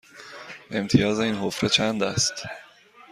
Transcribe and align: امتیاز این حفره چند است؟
امتیاز 0.71 1.19
این 1.19 1.35
حفره 1.35 1.69
چند 1.69 2.03
است؟ 2.03 2.33